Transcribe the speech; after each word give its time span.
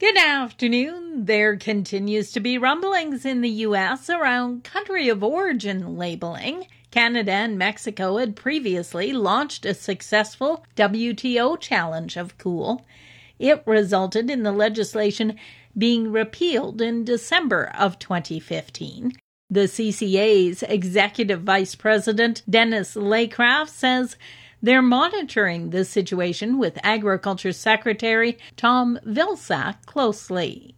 Good 0.00 0.16
afternoon. 0.16 1.24
There 1.24 1.56
continues 1.56 2.30
to 2.30 2.38
be 2.38 2.56
rumblings 2.56 3.24
in 3.24 3.40
the 3.40 3.50
U.S. 3.66 4.08
around 4.08 4.62
country 4.62 5.08
of 5.08 5.24
origin 5.24 5.96
labeling. 5.96 6.68
Canada 6.92 7.32
and 7.32 7.58
Mexico 7.58 8.18
had 8.18 8.36
previously 8.36 9.12
launched 9.12 9.66
a 9.66 9.74
successful 9.74 10.64
WTO 10.76 11.58
challenge 11.58 12.16
of 12.16 12.38
cool. 12.38 12.86
It 13.40 13.64
resulted 13.66 14.30
in 14.30 14.44
the 14.44 14.52
legislation 14.52 15.36
being 15.76 16.12
repealed 16.12 16.80
in 16.80 17.02
December 17.02 17.72
of 17.76 17.98
2015. 17.98 19.14
The 19.50 19.60
CCA's 19.62 20.62
executive 20.62 21.42
vice 21.42 21.74
president, 21.74 22.42
Dennis 22.48 22.94
Laycraft, 22.94 23.70
says 23.70 24.16
they're 24.62 24.82
monitoring 24.82 25.70
the 25.70 25.84
situation 25.84 26.58
with 26.58 26.78
Agriculture 26.82 27.52
Secretary 27.52 28.38
Tom 28.56 28.98
Vilsack 29.06 29.86
closely. 29.86 30.74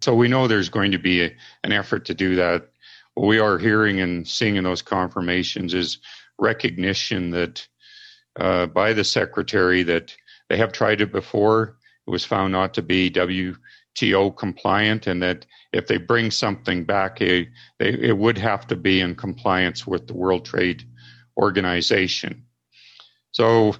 So 0.00 0.14
we 0.14 0.28
know 0.28 0.46
there's 0.46 0.68
going 0.68 0.92
to 0.92 0.98
be 0.98 1.24
a, 1.24 1.34
an 1.64 1.72
effort 1.72 2.04
to 2.06 2.14
do 2.14 2.36
that. 2.36 2.70
What 3.14 3.26
we 3.26 3.38
are 3.38 3.58
hearing 3.58 4.00
and 4.00 4.26
seeing 4.26 4.56
in 4.56 4.64
those 4.64 4.82
confirmations 4.82 5.74
is 5.74 5.98
recognition 6.38 7.30
that 7.30 7.66
uh, 8.38 8.66
by 8.66 8.92
the 8.92 9.04
secretary 9.04 9.82
that 9.82 10.14
they 10.48 10.56
have 10.56 10.72
tried 10.72 11.00
it 11.00 11.12
before. 11.12 11.76
It 12.06 12.10
was 12.10 12.24
found 12.24 12.52
not 12.52 12.74
to 12.74 12.82
be 12.82 13.10
WTO 13.10 14.36
compliant, 14.36 15.06
and 15.06 15.22
that 15.22 15.46
if 15.72 15.86
they 15.86 15.98
bring 15.98 16.30
something 16.30 16.84
back, 16.84 17.20
it, 17.20 17.48
it 17.78 18.16
would 18.16 18.38
have 18.38 18.66
to 18.68 18.76
be 18.76 19.00
in 19.00 19.14
compliance 19.14 19.86
with 19.86 20.06
the 20.06 20.14
World 20.14 20.44
Trade 20.44 20.84
Organization. 21.36 22.44
So 23.38 23.76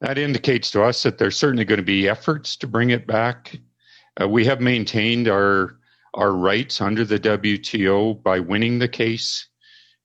that 0.00 0.16
indicates 0.16 0.70
to 0.70 0.82
us 0.82 1.02
that 1.02 1.18
there's 1.18 1.36
certainly 1.36 1.66
going 1.66 1.76
to 1.78 1.84
be 1.84 2.08
efforts 2.08 2.56
to 2.56 2.66
bring 2.66 2.88
it 2.88 3.06
back. 3.06 3.54
Uh, 4.18 4.26
we 4.26 4.46
have 4.46 4.62
maintained 4.62 5.28
our 5.28 5.76
our 6.14 6.32
rights 6.32 6.80
under 6.80 7.04
the 7.04 7.18
WTO 7.18 8.22
by 8.22 8.40
winning 8.40 8.78
the 8.78 8.88
case 8.88 9.46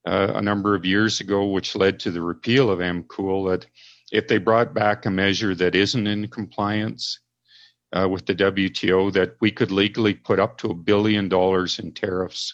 uh, 0.06 0.34
a 0.36 0.42
number 0.42 0.76
of 0.76 0.84
years 0.84 1.22
ago, 1.22 1.46
which 1.46 1.78
led 1.78 1.98
to 2.02 2.12
the 2.12 2.22
repeal 2.22 2.70
of 2.70 2.80
MCOOL. 2.80 3.50
That 3.50 3.68
if 4.12 4.28
they 4.28 4.38
brought 4.38 4.74
back 4.74 5.06
a 5.06 5.10
measure 5.10 5.56
that 5.56 5.76
isn't 5.76 6.08
in 6.08 6.28
compliance 6.28 7.20
uh, 7.94 8.10
with 8.10 8.26
the 8.26 8.36
WTO, 8.36 9.14
that 9.14 9.38
we 9.40 9.50
could 9.50 9.72
legally 9.72 10.14
put 10.14 10.42
up 10.42 10.58
to 10.58 10.72
a 10.72 10.76
billion 10.76 11.30
dollars 11.30 11.80
in 11.80 11.94
tariffs 11.94 12.54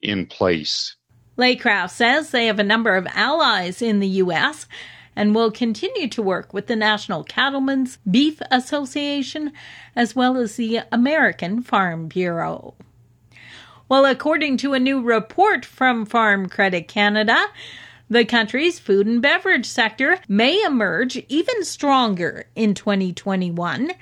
in 0.00 0.26
place. 0.26 0.94
Laycraft 1.36 1.90
says 1.90 2.30
they 2.30 2.46
have 2.46 2.60
a 2.60 2.64
number 2.64 2.94
of 2.94 3.08
allies 3.08 3.82
in 3.82 3.98
the 3.98 4.22
U.S 4.22 4.68
and 5.14 5.34
will 5.34 5.50
continue 5.50 6.08
to 6.08 6.22
work 6.22 6.52
with 6.52 6.66
the 6.66 6.76
National 6.76 7.24
Cattlemen's 7.24 7.98
Beef 8.10 8.40
Association 8.50 9.52
as 9.94 10.16
well 10.16 10.36
as 10.36 10.56
the 10.56 10.80
American 10.90 11.62
Farm 11.62 12.08
Bureau. 12.08 12.74
Well, 13.88 14.06
according 14.06 14.56
to 14.58 14.72
a 14.72 14.80
new 14.80 15.02
report 15.02 15.64
from 15.64 16.06
Farm 16.06 16.48
Credit 16.48 16.88
Canada, 16.88 17.46
the 18.08 18.24
country's 18.24 18.78
food 18.78 19.06
and 19.06 19.22
beverage 19.22 19.66
sector 19.66 20.18
may 20.28 20.62
emerge 20.62 21.16
even 21.28 21.64
stronger 21.64 22.44
in 22.54 22.74
2021. 22.74 23.92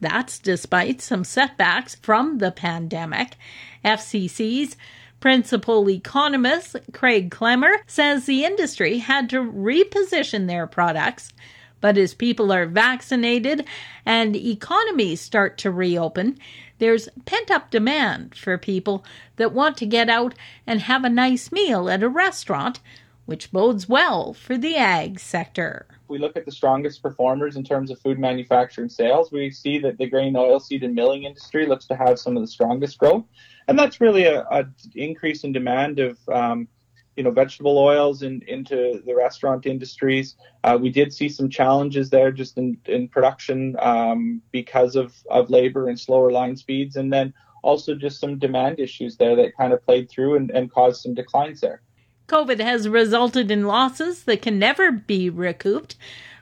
That's 0.00 0.38
despite 0.38 1.00
some 1.00 1.24
setbacks 1.24 1.96
from 1.96 2.38
the 2.38 2.52
pandemic. 2.52 3.36
FCC's 3.84 4.76
Principal 5.20 5.88
economist 5.88 6.76
Craig 6.92 7.30
Klemmer 7.30 7.76
says 7.86 8.26
the 8.26 8.44
industry 8.44 8.98
had 8.98 9.30
to 9.30 9.38
reposition 9.40 10.46
their 10.46 10.66
products, 10.66 11.32
but 11.80 11.96
as 11.96 12.14
people 12.14 12.52
are 12.52 12.66
vaccinated 12.66 13.64
and 14.04 14.36
economies 14.36 15.20
start 15.20 15.56
to 15.58 15.70
reopen, 15.70 16.38
there's 16.78 17.08
pent 17.24 17.50
up 17.50 17.70
demand 17.70 18.34
for 18.34 18.58
people 18.58 19.04
that 19.36 19.52
want 19.52 19.78
to 19.78 19.86
get 19.86 20.10
out 20.10 20.34
and 20.66 20.80
have 20.80 21.04
a 21.04 21.08
nice 21.08 21.50
meal 21.50 21.88
at 21.88 22.02
a 22.02 22.08
restaurant, 22.08 22.80
which 23.24 23.50
bodes 23.50 23.88
well 23.88 24.34
for 24.34 24.58
the 24.58 24.76
ag 24.76 25.18
sector. 25.18 25.86
We 26.08 26.18
look 26.18 26.36
at 26.36 26.44
the 26.44 26.52
strongest 26.52 27.02
performers 27.02 27.56
in 27.56 27.64
terms 27.64 27.90
of 27.90 28.00
food 28.00 28.18
manufacturing 28.18 28.88
sales, 28.88 29.32
we 29.32 29.50
see 29.50 29.78
that 29.80 29.98
the 29.98 30.06
grain, 30.06 30.34
oilseed, 30.34 30.84
and 30.84 30.94
milling 30.94 31.24
industry 31.24 31.66
looks 31.66 31.86
to 31.86 31.96
have 31.96 32.18
some 32.18 32.36
of 32.36 32.42
the 32.42 32.48
strongest 32.48 32.98
growth 32.98 33.24
and 33.68 33.78
that's 33.78 34.00
really 34.00 34.24
a, 34.24 34.42
a 34.50 34.64
increase 34.94 35.44
in 35.44 35.52
demand 35.52 35.98
of 35.98 36.18
um, 36.28 36.68
you 37.16 37.22
know 37.22 37.30
vegetable 37.30 37.78
oils 37.78 38.22
in, 38.22 38.42
into 38.46 39.02
the 39.04 39.14
restaurant 39.14 39.66
industries. 39.66 40.36
Uh, 40.64 40.78
we 40.80 40.90
did 40.90 41.12
see 41.12 41.28
some 41.28 41.48
challenges 41.48 42.10
there 42.10 42.30
just 42.30 42.58
in, 42.58 42.78
in 42.86 43.08
production 43.08 43.76
um, 43.80 44.42
because 44.52 44.96
of, 44.96 45.14
of 45.30 45.50
labor 45.50 45.88
and 45.88 45.98
slower 45.98 46.30
line 46.30 46.56
speeds, 46.56 46.96
and 46.96 47.12
then 47.12 47.32
also 47.62 47.94
just 47.94 48.20
some 48.20 48.38
demand 48.38 48.78
issues 48.78 49.16
there 49.16 49.34
that 49.34 49.56
kind 49.56 49.72
of 49.72 49.84
played 49.84 50.08
through 50.08 50.36
and, 50.36 50.50
and 50.50 50.70
caused 50.70 51.02
some 51.02 51.14
declines 51.14 51.60
there. 51.60 51.82
COVID 52.28 52.60
has 52.60 52.88
resulted 52.88 53.50
in 53.50 53.66
losses 53.66 54.24
that 54.24 54.42
can 54.42 54.58
never 54.58 54.90
be 54.90 55.30
recouped. 55.30 55.96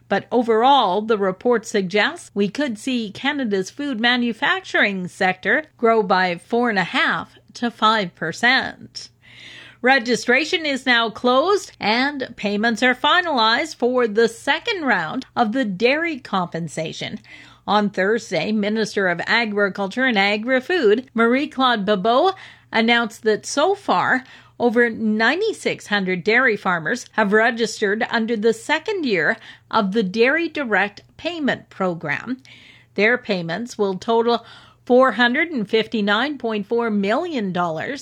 But 0.09 0.27
overall, 0.31 1.03
the 1.03 1.19
report 1.19 1.67
suggests 1.67 2.31
we 2.35 2.49
could 2.49 2.79
see 2.79 3.11
Canada's 3.11 3.71
food 3.71 4.01
manufacturing 4.01 5.09
sector 5.09 5.65
grow 5.77 6.03
by 6.03 6.37
4.5 6.37 7.29
to 7.55 7.71
5%. 7.71 9.09
Registration 9.83 10.65
is 10.65 10.87
now 10.87 11.11
closed 11.11 11.73
and 11.79 12.35
payments 12.37 12.83
are 12.83 12.95
finalized 12.95 13.77
for 13.77 14.09
the 14.09 14.29
second 14.29 14.85
round 14.85 15.27
of 15.37 15.53
the 15.53 15.65
dairy 15.65 16.19
compensation. 16.19 17.21
On 17.67 17.91
Thursday, 17.91 18.53
Minister 18.53 19.09
of 19.09 19.21
Agriculture 19.27 20.05
and 20.05 20.19
Agri 20.19 20.61
Food, 20.61 21.11
Marie 21.13 21.49
Claude 21.49 21.85
Bibeau, 21.85 22.35
announced 22.73 23.23
that 23.23 23.47
so 23.47 23.75
far, 23.75 24.25
over 24.59 24.91
9,600 24.91 26.23
dairy 26.23 26.57
farmers 26.57 27.07
have 27.13 27.33
registered 27.33 28.07
under 28.11 28.37
the 28.37 28.53
second 28.53 29.05
year 29.05 29.37
of 29.71 29.93
the 29.93 30.03
Dairy 30.03 30.49
Direct 30.49 31.03
Payment 31.17 31.71
Program. 31.71 32.43
Their 32.95 33.19
payments 33.19 33.77
will 33.77 33.99
total 33.99 34.47
$459.4 34.87 36.95
million. 36.95 37.99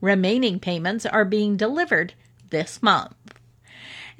Remaining 0.00 0.60
payments 0.60 1.04
are 1.04 1.24
being 1.24 1.56
delivered 1.56 2.14
this 2.50 2.80
month. 2.82 3.14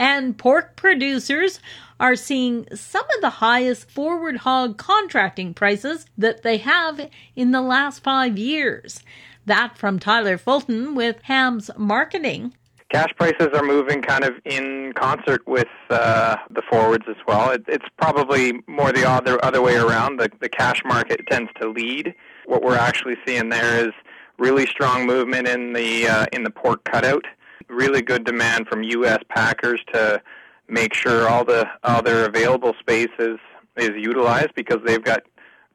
And 0.01 0.39
pork 0.39 0.77
producers 0.77 1.61
are 2.01 2.17
seeing 2.17 2.67
some 2.75 3.05
of 3.15 3.21
the 3.21 3.29
highest 3.29 3.91
forward 3.91 4.39
hog 4.39 4.79
contracting 4.79 5.53
prices 5.53 6.07
that 6.17 6.43
they 6.43 6.57
have 6.57 7.11
in 7.37 7.51
the 7.51 7.61
last 7.61 8.03
five 8.03 8.39
years. 8.39 9.05
That 9.45 9.77
from 9.77 9.99
Tyler 9.99 10.39
Fulton 10.39 10.95
with 10.95 11.21
Hams 11.25 11.71
Marketing. 11.77 12.55
Cash 12.91 13.11
prices 13.19 13.49
are 13.53 13.63
moving 13.63 14.01
kind 14.01 14.25
of 14.25 14.33
in 14.47 14.95
concert 14.95 15.47
with 15.47 15.69
uh, 15.91 16.37
the 16.49 16.63
forwards 16.71 17.05
as 17.07 17.17
well. 17.29 17.51
It, 17.51 17.65
it's 17.69 17.85
probably 17.99 18.55
more 18.67 18.93
the 18.93 19.07
other 19.07 19.43
other 19.45 19.61
way 19.61 19.77
around. 19.77 20.17
The, 20.19 20.31
the 20.41 20.49
cash 20.49 20.81
market 20.83 21.21
tends 21.31 21.51
to 21.61 21.69
lead. 21.69 22.15
What 22.47 22.63
we're 22.63 22.75
actually 22.75 23.17
seeing 23.27 23.51
there 23.51 23.87
is 23.87 23.93
really 24.39 24.67
strong 24.67 25.07
movement 25.07 25.47
in 25.47 25.75
the 25.75 26.09
uh, 26.09 26.27
in 26.33 26.43
the 26.43 26.51
pork 26.51 26.85
cutout. 26.85 27.27
Really 27.71 28.03
good 28.03 28.25
demand 28.25 28.67
from 28.69 28.83
U.S. 28.83 29.21
packers 29.29 29.81
to 29.93 30.21
make 30.69 30.93
sure 30.93 31.29
all 31.29 31.45
the 31.45 31.67
all 31.85 32.03
their 32.03 32.27
available 32.27 32.75
space 32.81 33.11
is, 33.19 33.39
is 33.77 33.91
utilized 33.97 34.55
because 34.55 34.79
they've 34.85 35.03
got 35.03 35.23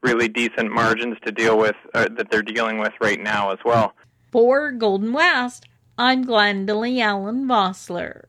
really 0.02 0.28
decent 0.28 0.70
margins 0.70 1.16
to 1.24 1.32
deal 1.32 1.58
with 1.58 1.76
uh, 1.94 2.08
that 2.16 2.30
they're 2.30 2.42
dealing 2.42 2.78
with 2.78 2.92
right 3.00 3.20
now 3.20 3.50
as 3.50 3.58
well. 3.64 3.94
For 4.30 4.70
Golden 4.72 5.12
West, 5.12 5.66
I'm 5.98 6.24
Glendalee 6.24 7.00
Allen 7.00 7.46
Vossler. 7.46 8.24